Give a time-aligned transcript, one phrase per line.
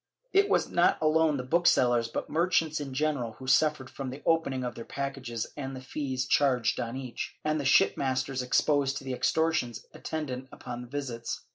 [0.25, 4.23] ^ It was not alone the booksellers, but merchants in general, who suffered from the
[4.25, 9.03] opening of their packages and the fees charged on each, and the shipmasters exposed to
[9.03, 11.41] the extortions attend ant upon the visits.